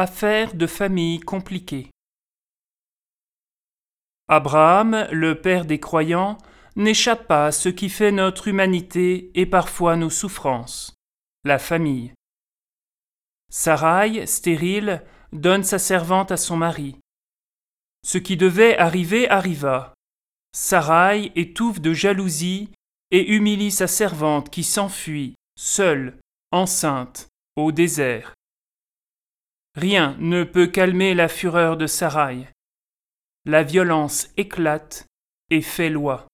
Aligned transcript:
Affaire 0.00 0.54
de 0.54 0.68
famille 0.68 1.18
compliquée. 1.18 1.90
Abraham, 4.28 5.08
le 5.10 5.40
père 5.40 5.64
des 5.64 5.80
croyants, 5.80 6.38
n'échappe 6.76 7.26
pas 7.26 7.46
à 7.46 7.50
ce 7.50 7.68
qui 7.68 7.88
fait 7.88 8.12
notre 8.12 8.46
humanité 8.46 9.32
et 9.34 9.44
parfois 9.44 9.96
nos 9.96 10.08
souffrances, 10.08 10.94
la 11.42 11.58
famille. 11.58 12.12
Sarai, 13.50 14.24
stérile, 14.28 15.02
donne 15.32 15.64
sa 15.64 15.80
servante 15.80 16.30
à 16.30 16.36
son 16.36 16.56
mari. 16.56 16.94
Ce 18.06 18.18
qui 18.18 18.36
devait 18.36 18.78
arriver 18.78 19.28
arriva. 19.28 19.94
Sarai 20.52 21.32
étouffe 21.34 21.80
de 21.80 21.92
jalousie 21.92 22.70
et 23.10 23.32
humilie 23.32 23.72
sa 23.72 23.88
servante 23.88 24.48
qui 24.48 24.62
s'enfuit, 24.62 25.34
seule, 25.56 26.20
enceinte, 26.52 27.26
au 27.56 27.72
désert. 27.72 28.34
Rien 29.78 30.16
ne 30.18 30.42
peut 30.42 30.66
calmer 30.66 31.14
la 31.14 31.28
fureur 31.28 31.76
de 31.76 31.86
Sarai. 31.86 32.48
La 33.44 33.62
violence 33.62 34.28
éclate 34.36 35.06
et 35.50 35.62
fait 35.62 35.88
loi. 35.88 36.26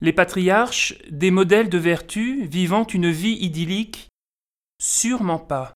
Les 0.00 0.14
patriarches, 0.14 0.94
des 1.10 1.30
modèles 1.30 1.68
de 1.68 1.76
vertu 1.76 2.46
vivant 2.46 2.86
une 2.86 3.10
vie 3.10 3.36
idyllique 3.42 4.08
Sûrement 4.80 5.40
pas. 5.40 5.74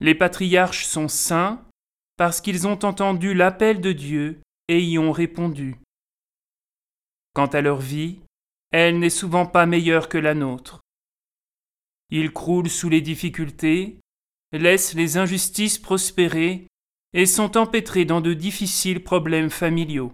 Les 0.00 0.14
patriarches 0.14 0.84
sont 0.84 1.08
saints 1.08 1.64
parce 2.18 2.42
qu'ils 2.42 2.66
ont 2.66 2.84
entendu 2.84 3.32
l'appel 3.32 3.80
de 3.80 3.92
Dieu 3.92 4.42
et 4.68 4.84
y 4.84 4.98
ont 4.98 5.12
répondu. 5.12 5.76
Quant 7.34 7.46
à 7.46 7.62
leur 7.62 7.80
vie, 7.80 8.20
elle 8.70 8.98
n'est 8.98 9.08
souvent 9.08 9.46
pas 9.46 9.64
meilleure 9.64 10.10
que 10.10 10.18
la 10.18 10.34
nôtre. 10.34 10.82
Ils 12.10 12.34
croulent 12.34 12.68
sous 12.68 12.90
les 12.90 13.00
difficultés, 13.00 13.98
laissent 14.52 14.94
les 14.94 15.16
injustices 15.16 15.78
prospérer 15.78 16.66
et 17.12 17.26
sont 17.26 17.56
empêtrés 17.56 18.04
dans 18.04 18.20
de 18.20 18.34
difficiles 18.34 19.02
problèmes 19.02 19.50
familiaux. 19.50 20.12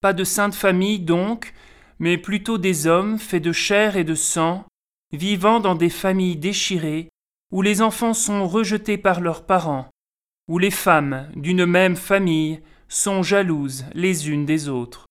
Pas 0.00 0.12
de 0.12 0.24
sainte 0.24 0.54
famille 0.54 1.00
donc, 1.00 1.54
mais 1.98 2.18
plutôt 2.18 2.58
des 2.58 2.86
hommes 2.86 3.18
faits 3.18 3.42
de 3.42 3.52
chair 3.52 3.96
et 3.96 4.04
de 4.04 4.14
sang, 4.14 4.64
vivant 5.12 5.60
dans 5.60 5.74
des 5.74 5.90
familles 5.90 6.36
déchirées, 6.36 7.08
où 7.52 7.62
les 7.62 7.82
enfants 7.82 8.14
sont 8.14 8.48
rejetés 8.48 8.98
par 8.98 9.20
leurs 9.20 9.46
parents, 9.46 9.88
où 10.48 10.58
les 10.58 10.70
femmes 10.70 11.30
d'une 11.36 11.66
même 11.66 11.96
famille 11.96 12.60
sont 12.88 13.22
jalouses 13.22 13.84
les 13.94 14.30
unes 14.30 14.46
des 14.46 14.68
autres. 14.68 15.06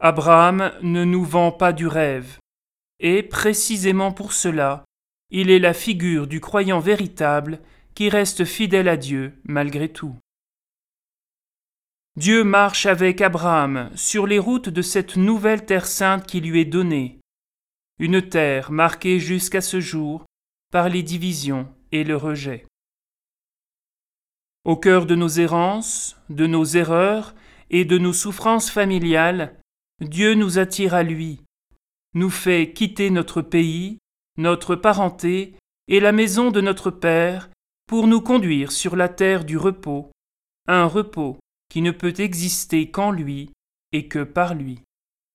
Abraham 0.00 0.72
ne 0.82 1.04
nous 1.04 1.24
vend 1.24 1.50
pas 1.50 1.72
du 1.72 1.86
rêve, 1.86 2.38
et 3.00 3.22
précisément 3.22 4.12
pour 4.12 4.32
cela, 4.32 4.84
il 5.30 5.50
est 5.50 5.58
la 5.58 5.74
figure 5.74 6.26
du 6.26 6.40
croyant 6.40 6.80
véritable 6.80 7.60
qui 7.94 8.08
reste 8.08 8.44
fidèle 8.44 8.88
à 8.88 8.96
Dieu 8.96 9.34
malgré 9.44 9.88
tout. 9.88 10.16
Dieu 12.16 12.42
marche 12.42 12.86
avec 12.86 13.20
Abraham 13.20 13.90
sur 13.94 14.26
les 14.26 14.38
routes 14.38 14.68
de 14.68 14.82
cette 14.82 15.16
nouvelle 15.16 15.64
terre 15.64 15.86
sainte 15.86 16.26
qui 16.26 16.40
lui 16.40 16.60
est 16.60 16.64
donnée, 16.64 17.20
une 17.98 18.22
terre 18.22 18.72
marquée 18.72 19.20
jusqu'à 19.20 19.60
ce 19.60 19.80
jour 19.80 20.24
par 20.72 20.88
les 20.88 21.02
divisions 21.02 21.68
et 21.92 22.04
le 22.04 22.16
rejet. 22.16 22.66
Au 24.64 24.76
cœur 24.76 25.06
de 25.06 25.14
nos 25.14 25.28
errances, 25.28 26.16
de 26.28 26.46
nos 26.46 26.64
erreurs 26.64 27.34
et 27.70 27.84
de 27.84 27.98
nos 27.98 28.12
souffrances 28.12 28.70
familiales, 28.70 29.54
Dieu 30.00 30.34
nous 30.34 30.58
attire 30.58 30.94
à 30.94 31.02
lui, 31.02 31.40
nous 32.14 32.30
fait 32.30 32.72
quitter 32.72 33.10
notre 33.10 33.42
pays, 33.42 33.98
notre 34.38 34.76
parenté 34.76 35.54
et 35.88 36.00
la 36.00 36.12
maison 36.12 36.50
de 36.50 36.60
notre 36.60 36.90
Père 36.90 37.50
pour 37.86 38.06
nous 38.06 38.20
conduire 38.20 38.72
sur 38.72 38.94
la 38.94 39.08
terre 39.08 39.44
du 39.44 39.58
repos, 39.58 40.12
un 40.68 40.86
repos 40.86 41.38
qui 41.68 41.82
ne 41.82 41.90
peut 41.90 42.14
exister 42.18 42.90
qu'en 42.90 43.10
lui 43.10 43.50
et 43.92 44.06
que 44.06 44.22
par 44.22 44.54
lui. 44.54 44.80